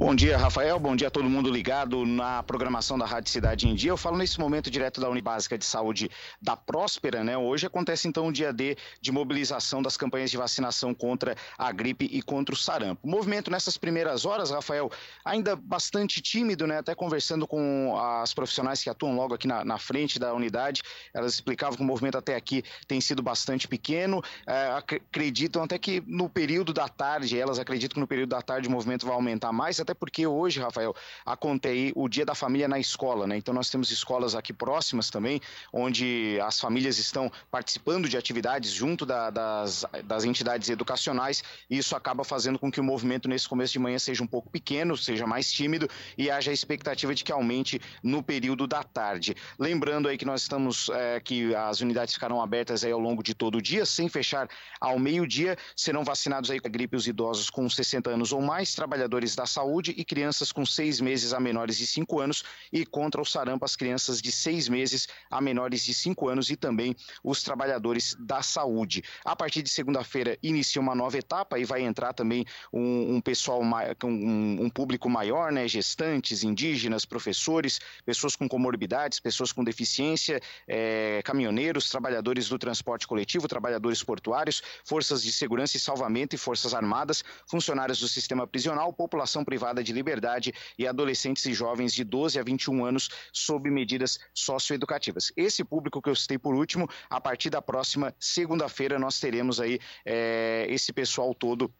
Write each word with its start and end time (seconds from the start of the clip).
Bom 0.00 0.14
dia, 0.14 0.38
Rafael. 0.38 0.78
Bom 0.78 0.96
dia 0.96 1.08
a 1.08 1.10
todo 1.10 1.28
mundo 1.28 1.50
ligado 1.50 2.06
na 2.06 2.42
programação 2.42 2.98
da 2.98 3.04
Rádio 3.04 3.30
Cidade 3.30 3.68
em 3.68 3.74
Dia. 3.74 3.90
Eu 3.90 3.98
falo 3.98 4.16
nesse 4.16 4.40
momento 4.40 4.70
direto 4.70 4.98
da 4.98 5.10
Unibásica 5.10 5.58
de 5.58 5.64
Saúde 5.66 6.10
da 6.40 6.56
Próspera, 6.56 7.22
né? 7.22 7.36
Hoje 7.36 7.66
acontece 7.66 8.08
então 8.08 8.28
o 8.28 8.32
dia 8.32 8.50
D 8.50 8.78
de 8.98 9.12
mobilização 9.12 9.82
das 9.82 9.98
campanhas 9.98 10.30
de 10.30 10.38
vacinação 10.38 10.94
contra 10.94 11.36
a 11.58 11.70
gripe 11.70 12.06
e 12.10 12.22
contra 12.22 12.54
o 12.54 12.56
sarampo. 12.56 13.06
O 13.06 13.10
movimento 13.10 13.50
nessas 13.50 13.76
primeiras 13.76 14.24
horas, 14.24 14.50
Rafael, 14.50 14.90
ainda 15.22 15.54
bastante 15.54 16.22
tímido, 16.22 16.66
né? 16.66 16.78
Até 16.78 16.94
conversando 16.94 17.46
com 17.46 17.94
as 17.98 18.32
profissionais 18.32 18.82
que 18.82 18.88
atuam 18.88 19.14
logo 19.14 19.34
aqui 19.34 19.46
na, 19.46 19.66
na 19.66 19.76
frente 19.76 20.18
da 20.18 20.32
unidade, 20.32 20.80
elas 21.12 21.34
explicavam 21.34 21.76
que 21.76 21.82
o 21.82 21.86
movimento 21.86 22.16
até 22.16 22.36
aqui 22.36 22.64
tem 22.88 23.02
sido 23.02 23.22
bastante 23.22 23.68
pequeno. 23.68 24.22
É, 24.46 24.70
acreditam 24.70 25.62
até 25.62 25.78
que 25.78 26.02
no 26.06 26.26
período 26.26 26.72
da 26.72 26.88
tarde, 26.88 27.38
elas 27.38 27.58
acreditam 27.58 27.96
que 27.96 28.00
no 28.00 28.06
período 28.06 28.30
da 28.30 28.40
tarde 28.40 28.66
o 28.66 28.70
movimento 28.70 29.04
vai 29.04 29.14
aumentar 29.14 29.52
mais, 29.52 29.78
até 29.78 29.89
porque 29.94 30.26
hoje, 30.26 30.60
Rafael, 30.60 30.94
acontece 31.24 31.92
o 31.94 32.08
Dia 32.08 32.24
da 32.24 32.34
Família 32.34 32.68
na 32.68 32.78
escola, 32.78 33.26
né? 33.26 33.36
Então 33.36 33.54
nós 33.54 33.70
temos 33.70 33.90
escolas 33.90 34.34
aqui 34.34 34.52
próximas 34.52 35.10
também, 35.10 35.40
onde 35.72 36.38
as 36.42 36.60
famílias 36.60 36.98
estão 36.98 37.30
participando 37.50 38.08
de 38.08 38.16
atividades 38.16 38.70
junto 38.70 39.06
da, 39.06 39.30
das, 39.30 39.84
das 40.04 40.24
entidades 40.24 40.68
educacionais, 40.68 41.42
e 41.68 41.78
isso 41.78 41.94
acaba 41.96 42.24
fazendo 42.24 42.58
com 42.58 42.70
que 42.70 42.80
o 42.80 42.84
movimento 42.84 43.28
nesse 43.28 43.48
começo 43.48 43.72
de 43.72 43.78
manhã 43.78 43.98
seja 43.98 44.22
um 44.22 44.26
pouco 44.26 44.50
pequeno, 44.50 44.96
seja 44.96 45.26
mais 45.26 45.52
tímido 45.52 45.88
e 46.16 46.30
haja 46.30 46.50
a 46.50 46.54
expectativa 46.54 47.14
de 47.14 47.24
que 47.24 47.32
aumente 47.32 47.80
no 48.02 48.22
período 48.22 48.66
da 48.66 48.82
tarde. 48.82 49.34
Lembrando 49.58 50.08
aí 50.08 50.16
que 50.16 50.24
nós 50.24 50.42
estamos, 50.42 50.88
é, 50.90 51.20
que 51.20 51.54
as 51.54 51.80
unidades 51.80 52.14
ficarão 52.14 52.40
abertas 52.40 52.84
aí 52.84 52.92
ao 52.92 53.00
longo 53.00 53.22
de 53.22 53.34
todo 53.34 53.58
o 53.58 53.62
dia, 53.62 53.86
sem 53.86 54.08
fechar 54.08 54.48
ao 54.80 54.98
meio-dia, 54.98 55.56
serão 55.76 56.04
vacinados 56.04 56.50
aí 56.50 56.60
a 56.62 56.68
gripe 56.68 56.96
os 56.96 57.06
idosos 57.06 57.50
com 57.50 57.68
60 57.68 58.10
anos 58.10 58.32
ou 58.32 58.40
mais, 58.40 58.74
trabalhadores 58.74 59.34
da 59.34 59.46
saúde 59.46 59.79
saúde 59.80 59.94
e 59.96 60.04
crianças 60.04 60.52
com 60.52 60.66
seis 60.66 61.00
meses 61.00 61.32
a 61.32 61.40
menores 61.40 61.78
de 61.78 61.86
cinco 61.86 62.20
anos 62.20 62.44
e 62.70 62.84
contra 62.84 63.20
o 63.20 63.24
sarampo 63.24 63.64
as 63.64 63.74
crianças 63.74 64.20
de 64.20 64.30
seis 64.30 64.68
meses 64.68 65.08
a 65.30 65.40
menores 65.40 65.84
de 65.84 65.94
cinco 65.94 66.28
anos 66.28 66.50
e 66.50 66.56
também 66.56 66.94
os 67.24 67.42
trabalhadores 67.42 68.14
da 68.18 68.42
saúde. 68.42 69.02
A 69.24 69.34
partir 69.34 69.62
de 69.62 69.70
segunda-feira 69.70 70.38
inicia 70.42 70.82
uma 70.82 70.94
nova 70.94 71.16
etapa 71.16 71.58
e 71.58 71.64
vai 71.64 71.80
entrar 71.82 72.12
também 72.12 72.44
um, 72.70 73.16
um 73.16 73.20
pessoal, 73.20 73.62
um, 73.62 74.64
um, 74.64 74.68
público 74.68 75.08
maior, 75.08 75.50
né? 75.50 75.66
Gestantes, 75.66 76.44
indígenas, 76.44 77.06
professores, 77.06 77.80
pessoas 78.04 78.36
com 78.36 78.46
comorbidades, 78.48 79.18
pessoas 79.18 79.50
com 79.52 79.64
deficiência, 79.64 80.40
é, 80.68 81.22
caminhoneiros, 81.24 81.88
trabalhadores 81.88 82.48
do 82.48 82.58
transporte 82.58 83.06
coletivo, 83.06 83.48
trabalhadores 83.48 84.02
portuários, 84.02 84.62
forças 84.84 85.22
de 85.22 85.32
segurança 85.32 85.76
e 85.76 85.80
salvamento 85.80 86.34
e 86.34 86.38
forças 86.38 86.74
armadas, 86.74 87.24
funcionários 87.46 88.00
do 88.00 88.08
sistema 88.08 88.46
prisional, 88.46 88.92
população 88.92 89.42
privada 89.44 89.69
privada 89.70 89.84
de 89.84 89.92
liberdade 89.92 90.52
e 90.76 90.86
adolescentes 90.86 91.46
e 91.46 91.54
jovens 91.54 91.94
de 91.94 92.02
12 92.04 92.38
a 92.38 92.42
21 92.42 92.84
anos 92.84 93.08
sob 93.32 93.70
medidas 93.70 94.18
socioeducativas. 94.34 95.32
Esse 95.36 95.64
público 95.64 96.02
que 96.02 96.10
eu 96.10 96.16
citei 96.16 96.38
por 96.38 96.54
último, 96.54 96.88
a 97.08 97.20
partir 97.20 97.50
da 97.50 97.62
próxima 97.62 98.14
segunda-feira 98.18 98.98
nós 98.98 99.20
teremos 99.20 99.60
aí 99.60 99.78
é, 100.04 100.66
esse 100.68 100.92
pessoal 100.92 101.34
todo 101.34 101.72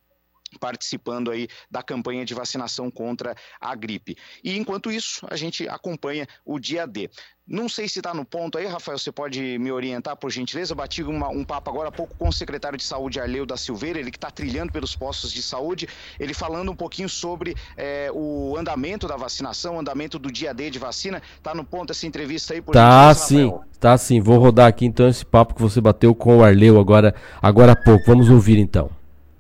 participando 0.59 1.31
aí 1.31 1.49
da 1.71 1.83
campanha 1.83 2.25
de 2.25 2.35
vacinação 2.35 2.91
contra 2.91 3.35
a 3.61 3.75
gripe. 3.75 4.17
E 4.43 4.57
enquanto 4.57 4.91
isso, 4.91 5.27
a 5.31 5.37
gente 5.37 5.69
acompanha 5.69 6.27
o 6.45 6.59
dia 6.59 6.87
D. 6.87 7.11
Não 7.47 7.69
sei 7.69 7.89
se 7.89 7.99
está 7.99 8.15
no 8.15 8.25
ponto 8.25 8.57
aí, 8.59 8.67
Rafael, 8.67 8.97
você 8.97 9.11
pode 9.11 9.59
me 9.59 9.73
orientar, 9.73 10.17
por 10.17 10.31
gentileza? 10.31 10.73
Eu 10.73 10.77
bati 10.77 11.03
uma, 11.03 11.29
um 11.31 11.45
papo 11.45 11.69
agora 11.69 11.89
há 11.89 11.93
pouco 11.93 12.15
com 12.17 12.29
o 12.29 12.33
secretário 12.33 12.79
de 12.79 12.85
Saúde, 12.85 13.19
Arleu 13.19 13.45
da 13.45 13.57
Silveira, 13.57 13.99
ele 13.99 14.13
que 14.13 14.17
está 14.17 14.31
trilhando 14.31 14.73
pelos 14.73 14.95
postos 14.95 15.33
de 15.33 15.43
saúde, 15.43 15.89
ele 16.21 16.33
falando 16.33 16.71
um 16.71 16.77
pouquinho 16.77 17.09
sobre 17.09 17.57
é, 17.77 18.09
o 18.15 18.57
andamento 18.57 19.09
da 19.09 19.17
vacinação, 19.17 19.75
o 19.75 19.81
andamento 19.81 20.17
do 20.17 20.31
dia 20.31 20.55
D 20.55 20.71
de 20.71 20.79
vacina. 20.79 21.21
Está 21.37 21.53
no 21.53 21.65
ponto 21.65 21.91
essa 21.91 22.07
entrevista 22.07 22.55
aí, 22.55 22.63
por 22.63 22.73
Tá 22.73 23.13
sim, 23.15 23.47
Rafael? 23.47 23.65
tá 23.81 23.99
sim. 23.99 24.21
Vou 24.21 24.39
rodar 24.39 24.69
aqui 24.69 24.87
então 24.87 25.09
esse 25.09 25.27
papo 25.27 25.55
que 25.55 25.61
você 25.61 25.81
bateu 25.81 26.15
com 26.15 26.39
o 26.39 26.45
Arleu 26.45 26.79
agora, 26.79 27.13
agora 27.43 27.73
há 27.73 27.77
pouco. 27.77 28.05
Vamos 28.07 28.31
ouvir 28.31 28.59
então. 28.59 28.91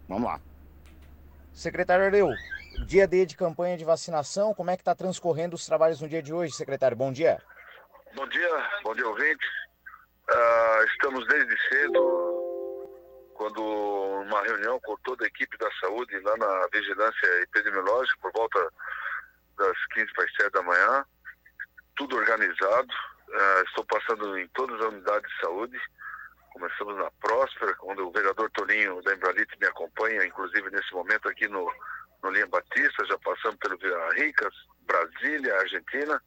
Vamos 0.09 0.25
lá. 0.25 0.41
Secretário 1.60 2.06
Arleu, 2.06 2.31
dia 2.87 3.06
D 3.06 3.26
de 3.26 3.37
campanha 3.37 3.76
de 3.76 3.84
vacinação, 3.84 4.54
como 4.54 4.71
é 4.71 4.76
que 4.76 4.81
está 4.81 4.94
transcorrendo 4.94 5.54
os 5.54 5.66
trabalhos 5.66 6.00
no 6.00 6.09
dia 6.09 6.22
de 6.22 6.32
hoje, 6.32 6.54
secretário? 6.54 6.97
Bom 6.97 7.12
dia. 7.12 7.38
Bom 8.15 8.26
dia, 8.28 8.71
bom 8.82 8.94
dia 8.94 9.06
ouvintes. 9.06 9.47
Uh, 10.31 10.84
estamos 10.87 11.26
desde 11.26 11.54
cedo, 11.69 12.88
quando 13.34 13.62
uma 13.62 14.43
reunião 14.44 14.81
com 14.81 14.97
toda 15.04 15.22
a 15.22 15.28
equipe 15.28 15.54
da 15.59 15.70
saúde 15.82 16.19
lá 16.20 16.34
na 16.38 16.66
vigilância 16.72 17.26
epidemiológica, 17.43 18.19
por 18.22 18.32
volta 18.32 18.72
das 19.59 19.87
15 19.93 20.15
para 20.15 20.25
as 20.25 20.34
7 20.37 20.53
da 20.53 20.62
manhã, 20.62 21.04
tudo 21.94 22.16
organizado. 22.16 22.88
Uh, 23.28 23.65
estou 23.66 23.84
passando 23.84 24.38
em 24.38 24.49
todas 24.54 24.81
as 24.81 24.87
unidades 24.87 25.31
de 25.31 25.41
saúde 25.41 25.78
Começamos 26.50 26.97
na 26.97 27.11
Próspera, 27.12 27.75
quando 27.77 28.06
o 28.06 28.11
vereador 28.11 28.50
Toninho 28.50 29.03
da 29.03 29.15
Embralite 29.15 29.56
me 29.61 29.66
acompanha, 29.66 30.25
inclusive 30.25 30.71
nesse 30.71 30.93
momento 30.93 31.28
aqui 31.28 31.47
no, 31.49 31.72
no 32.22 32.31
Linha 32.31 32.47
Batista, 32.47 33.05
já 33.06 33.16
passamos 33.19 33.56
pelo 33.59 33.78
Vila 33.78 34.15
Ricas, 34.15 34.55
Brasília, 34.83 35.56
Argentina, 35.59 36.21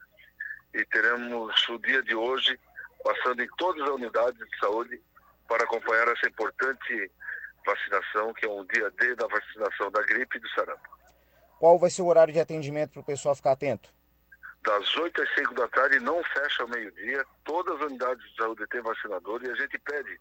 e 0.74 0.86
teremos 0.86 1.70
o 1.70 1.78
dia 1.80 2.02
de 2.02 2.16
hoje 2.16 2.60
passando 3.04 3.44
em 3.44 3.48
todas 3.58 3.84
as 3.84 3.90
unidades 3.90 4.40
de 4.40 4.60
saúde 4.60 5.02
para 5.48 5.66
acompanhar 5.66 6.08
essa 6.08 6.28
importante 6.28 7.12
vacinação, 7.66 8.34
que 8.34 8.46
é 8.46 8.50
um 8.50 8.66
dia 8.66 8.90
D 8.92 9.16
da 9.16 9.28
vacinação 9.28 9.92
da 9.92 10.02
gripe 10.04 10.38
e 10.38 10.40
do 10.40 10.50
sarampo. 10.50 10.90
Qual 11.60 11.78
vai 11.78 11.90
ser 11.90 12.02
o 12.02 12.08
horário 12.08 12.34
de 12.34 12.40
atendimento 12.40 12.92
para 12.92 13.02
o 13.02 13.06
pessoal 13.06 13.36
ficar 13.36 13.52
atento? 13.52 13.90
Das 14.64 14.96
8 14.96 15.22
às 15.22 15.36
5 15.36 15.54
da 15.54 15.68
tarde, 15.68 16.00
não 16.00 16.24
fecha 16.24 16.64
ao 16.64 16.70
meio-dia. 16.70 17.26
Todas 17.44 17.76
as 17.76 17.88
unidades 17.88 18.30
de 18.30 18.36
saúde 18.36 18.66
têm 18.68 18.82
vacinador 18.82 19.44
e 19.44 19.52
a 19.52 19.56
gente 19.56 19.78
pede 19.80 20.20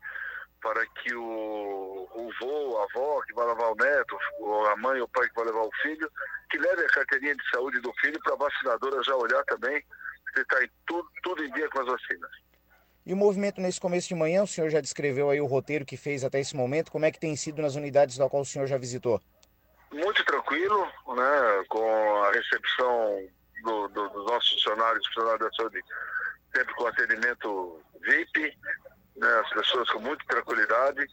para 0.60 0.84
que 0.86 1.14
o, 1.14 2.08
o 2.14 2.30
vô, 2.41 2.78
a 2.78 2.84
avó 2.84 3.20
que 3.22 3.34
vai 3.34 3.47
levar 3.47 3.70
o 3.70 3.75
neto, 3.75 4.16
a 4.70 4.76
mãe 4.76 5.00
ou 5.00 5.06
o 5.06 5.08
pai 5.08 5.28
que 5.28 5.34
vai 5.34 5.44
levar 5.47 5.62
o 5.62 5.70
filho, 5.82 6.08
que 6.50 6.58
leve 6.58 6.84
a 6.84 6.88
carteirinha 6.88 7.34
de 7.34 7.50
saúde 7.50 7.81
do 7.81 7.92
filho 8.00 8.19
para 8.22 8.34
a 8.34 8.36
vacinadora 8.36 9.02
já 9.02 9.16
olhar 9.16 9.42
também 9.44 9.82
se 10.34 10.41
está 10.41 10.56
tudo, 10.86 11.08
tudo 11.22 11.44
em 11.44 11.52
dia 11.52 11.69
com 11.69 11.81
as 11.81 11.86
vacinas. 11.86 12.31
E 13.04 13.12
o 13.12 13.16
movimento 13.16 13.60
nesse 13.60 13.81
começo 13.81 14.08
de 14.08 14.14
manhã, 14.14 14.44
o 14.44 14.47
senhor 14.47 14.70
já 14.70 14.81
descreveu 14.81 15.28
aí 15.31 15.41
o 15.41 15.47
roteiro 15.47 15.84
que 15.84 15.97
fez 15.97 16.22
até 16.22 16.38
esse 16.38 16.54
momento, 16.54 16.92
como 16.92 17.04
é 17.04 17.10
que 17.10 17.19
tem 17.19 17.34
sido 17.34 17.60
nas 17.60 17.75
unidades 17.75 18.16
da 18.16 18.28
qual 18.28 18.42
o 18.42 18.47
senhor 18.47 18.66
já 18.66 18.78
visitou? 18.78 19.20
Muito 19.92 20.25
tranquilo, 20.25 20.86
né, 21.08 21.64
com 21.69 22.22
a 22.22 22.31
recepção 22.31 23.28
do, 23.62 23.88
do, 23.88 24.08
dos 24.08 24.26
nossos 24.26 24.50
funcionários, 24.52 25.06
funcionários 25.08 25.50
da 25.50 25.56
saúde, 25.56 25.82
sempre 26.54 26.74
com 26.74 26.86
atendimento 26.86 27.82
VIP, 28.02 28.58
né, 29.16 29.40
as 29.40 29.50
pessoas 29.50 29.88
com 29.90 30.00
muita 30.00 30.24
tranquilidade. 30.26 31.06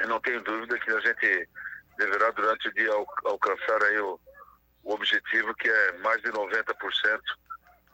E 0.00 0.06
não 0.06 0.20
tenho 0.20 0.42
dúvida 0.42 0.78
que 0.78 0.90
a 0.90 1.00
gente 1.00 1.48
deverá 1.98 2.30
durante 2.32 2.68
o 2.68 2.74
dia 2.74 2.92
al 2.92 3.06
alcançar 3.24 3.82
aí 3.84 3.98
o, 4.00 4.20
o 4.84 4.92
objetivo 4.92 5.54
que 5.54 5.68
é 5.68 5.92
mais 5.98 6.20
de 6.22 6.30
90% 6.30 7.20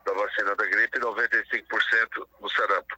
da 0.04 0.12
vacina 0.14 0.56
da 0.56 0.66
gripe 0.66 0.98
e 0.98 1.00
95% 1.00 2.26
do 2.40 2.48
sarampo. 2.50 2.96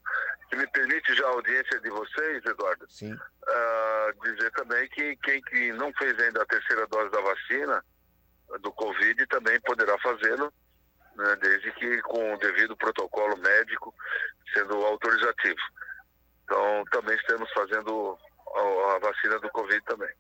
Que 0.49 0.57
me 0.57 0.67
permite 0.69 1.15
já 1.15 1.27
a 1.27 1.31
audiência 1.31 1.81
de 1.81 1.91
vocês, 1.91 2.45
Eduardo, 2.45 2.85
uh, 2.85 4.23
dizer 4.23 4.51
também 4.53 4.89
que 4.89 5.17
quem 5.17 5.43
que 5.43 5.73
não 5.73 5.93
fez 5.95 6.19
ainda 6.19 6.43
a 6.43 6.47
terceira 6.47 6.87
dose 6.87 7.11
da 7.11 7.21
vacina, 7.21 7.85
do 8.61 8.73
Covid 8.73 9.27
também 9.27 9.61
poderá 9.61 9.99
fazê-lo, 9.99 10.53
né, 11.17 11.37
desde 11.41 11.73
que 11.73 12.03
com 12.03 12.35
o 12.35 12.39
devido 12.39 12.77
protocolo 12.77 13.37
médico 13.39 13.95
sendo 14.53 14.75
autorizativo. 14.85 15.61
Então, 16.45 16.85
também 16.91 17.17
estamos 17.17 17.51
fazendo 17.53 18.19
a, 18.55 18.97
a 18.97 18.99
vacina 18.99 19.39
do 19.41 19.51
Covid 19.51 19.81
também. 19.85 20.13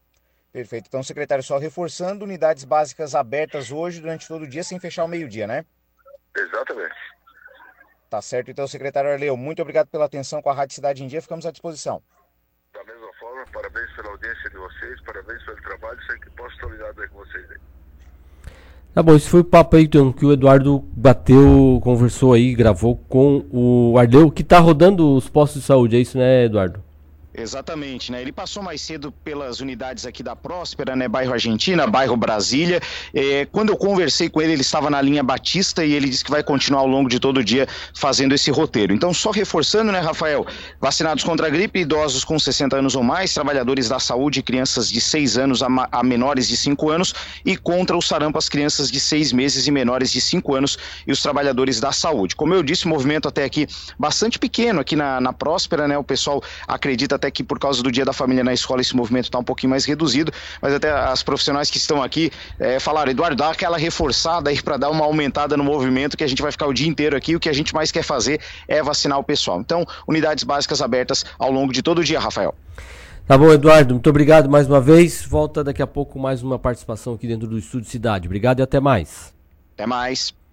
Perfeito. 0.53 0.87
Então, 0.87 1.03
secretário, 1.03 1.43
só 1.43 1.59
reforçando, 1.59 2.25
unidades 2.25 2.65
básicas 2.65 3.15
abertas 3.15 3.73
hoje 3.73 4.00
durante 4.00 4.28
todo 4.28 4.43
o 4.43 4.49
dia, 4.49 4.62
sem 4.62 4.79
fechar 4.79 5.05
o 5.05 5.09
meio-dia, 5.09 5.47
né? 5.47 5.67
Exatamente. 6.37 6.94
Tá 8.09 8.23
certo. 8.23 8.50
Então, 8.50 8.67
secretário 8.69 9.11
Arleu, 9.11 9.37
muito 9.37 9.61
obrigado 9.61 9.88
pela 9.88 10.05
atenção 10.05 10.41
com 10.41 10.49
a 10.49 10.55
Rádio 10.55 10.76
Cidade 10.76 11.03
em 11.03 11.09
Dia. 11.09 11.20
Ficamos 11.20 11.44
à 11.44 11.50
disposição. 11.50 12.00
Da 12.73 12.85
mesma 12.85 13.12
forma, 13.14 13.44
parabéns 13.53 13.93
pela 13.97 14.11
audiência 14.11 14.50
de 14.50 14.56
vocês, 14.56 15.00
parabéns 15.03 15.43
pelo 15.44 15.61
trabalho. 15.62 16.00
Sei 16.06 16.19
que 16.20 16.31
posso 16.31 16.55
estar 16.55 16.69
ligado 16.69 17.03
aí 17.03 17.09
com 17.09 17.17
vocês 17.17 17.50
aí. 17.50 17.59
Tá 18.94 19.02
bom, 19.02 19.17
esse 19.17 19.29
foi 19.29 19.41
o 19.41 19.44
papo 19.44 19.75
aí 19.75 19.85
então, 19.85 20.12
que 20.12 20.25
o 20.25 20.32
Eduardo 20.32 20.85
bateu, 20.96 21.81
conversou 21.82 22.32
aí, 22.32 22.55
gravou 22.55 22.94
com 23.08 23.44
o 23.50 23.99
Arleu, 23.99 24.31
que 24.31 24.44
tá 24.44 24.61
rodando 24.61 25.17
os 25.17 25.29
postos 25.29 25.62
de 25.62 25.67
saúde, 25.67 25.96
é 25.96 26.00
isso, 26.00 26.17
né, 26.17 26.44
Eduardo? 26.44 26.79
Exatamente, 27.37 28.13
né? 28.13 28.23
Ele 28.23 28.31
passou 28.31 28.63
mais 28.63 28.81
cedo 28.81 29.11
pelas 29.11 29.59
unidades 29.59 30.07
aqui 30.07 30.23
da 30.23 30.37
Próspera, 30.37 30.95
né? 30.95 31.09
Bairro 31.09 31.33
Argentina, 31.33 31.85
bairro 31.85 32.17
Brasília. 32.17 32.81
É, 33.13 33.45
quando 33.47 33.71
eu 33.71 33.77
conversei 33.77 34.29
com 34.29 34.41
ele, 34.41 34.53
ele 34.53 34.61
estava 34.63 34.89
na 34.89 35.03
linha 35.03 35.21
Batista 35.21 35.85
e 35.85 35.93
ele 35.93 36.09
disse 36.09 36.25
que 36.25 36.31
vai 36.31 36.45
continuar 36.45 36.83
ao 36.83 36.87
longo 36.87 37.09
de 37.09 37.19
todo 37.19 37.39
o 37.39 37.45
dia 37.45 37.67
fazendo 37.93 38.37
esse 38.37 38.53
roteiro. 38.53 38.95
Então, 38.95 39.13
só 39.13 39.33
reforçando, 39.33 39.91
né, 39.91 39.99
Rafael? 39.99 40.47
Vacinados 40.81 41.25
contra 41.25 41.49
a 41.49 41.51
gripe, 41.51 41.81
idosos 41.81 42.23
com 42.23 42.39
60 42.39 42.77
anos 42.77 42.95
ou 42.95 43.03
mais, 43.03 43.35
trabalhadores 43.35 43.89
da 43.89 43.99
saúde, 43.99 44.41
crianças 44.41 44.89
de 44.89 45.01
6 45.01 45.37
anos 45.37 45.61
a, 45.61 45.67
a 45.91 46.05
menores 46.05 46.47
de 46.47 46.57
5 46.57 46.89
anos 46.89 47.15
e 47.45 47.57
contra 47.57 47.97
o 47.97 48.03
sarampo 48.03 48.39
as 48.39 48.49
crianças 48.49 48.93
de 48.93 49.01
6 49.01 49.33
meses 49.33 49.67
e 49.67 49.73
menores 49.73 50.13
de 50.13 50.21
5 50.21 50.55
anos 50.55 50.79
e 51.05 51.11
os 51.11 51.21
trabalhadores 51.21 51.81
da 51.81 51.91
saúde. 51.91 52.37
Como 52.37 52.55
eu 52.55 52.63
disse, 52.63 52.87
movimento 52.87 53.27
até 53.27 53.43
aqui 53.43 53.67
bastante 53.99 54.39
pequeno 54.39 54.79
aqui 54.79 54.95
na, 54.95 55.21
na 55.21 55.33
Próspera, 55.33 55.89
né? 55.89 55.99
O 55.99 56.05
pessoal 56.05 56.41
acredita 56.69 57.24
até 57.25 57.31
que 57.31 57.43
por 57.43 57.59
causa 57.59 57.82
do 57.82 57.91
Dia 57.91 58.05
da 58.05 58.12
Família 58.12 58.44
na 58.44 58.53
escola 58.53 58.81
esse 58.81 58.94
movimento 58.94 59.25
está 59.25 59.38
um 59.38 59.44
pouquinho 59.44 59.71
mais 59.71 59.85
reduzido, 59.85 60.31
mas 60.61 60.75
até 60.75 60.91
as 60.91 61.23
profissionais 61.23 61.71
que 61.71 61.79
estão 61.79 62.03
aqui 62.03 62.31
é, 62.59 62.79
falaram, 62.79 63.11
Eduardo, 63.11 63.37
dá 63.37 63.50
aquela 63.50 63.79
reforçada 63.79 64.50
aí 64.50 64.61
para 64.61 64.76
dar 64.76 64.91
uma 64.91 65.05
aumentada 65.05 65.56
no 65.56 65.65
movimento 65.65 66.17
que 66.17 66.25
a 66.25 66.26
gente 66.26 66.43
vai 66.43 66.53
ficar 66.53 66.67
o 66.67 66.73
dia 66.73 66.87
inteiro 66.87 67.17
aqui, 67.17 67.35
o 67.35 67.41
que 67.41 67.49
a 67.49 67.53
gente 67.53 67.75
mais 67.75 67.91
quer 67.91 68.03
fazer 68.03 68.41
é 68.69 68.82
vacinar 68.82 69.19
o 69.19 69.25
pessoal. 69.25 69.61
Então, 69.61 69.87
unidades 70.06 70.44
básicas 70.44 70.82
abertas 70.82 71.25
ao 71.38 71.50
longo 71.50 71.73
de 71.73 71.82
todo 71.82 72.00
o 72.00 72.05
dia, 72.05 72.21
Rafael. 72.21 72.55
Tá 73.26 73.38
bom, 73.38 73.50
Eduardo, 73.50 73.94
muito 73.94 74.11
obrigado 74.11 74.50
mais 74.50 74.69
uma 74.69 74.81
vez. 74.81 75.25
Volta 75.25 75.65
daqui 75.65 75.81
a 75.81 75.87
pouco 75.87 76.19
mais 76.19 76.43
uma 76.43 76.59
participação 76.59 77.15
aqui 77.15 77.26
dentro 77.26 77.49
do 77.49 77.56
Estúdio 77.59 77.88
Cidade. 77.88 78.26
Obrigado 78.26 78.61
e 78.61 78.62
até 78.62 78.81
mais. 78.81 79.32
Até 79.75 79.87
mais. 79.87 80.35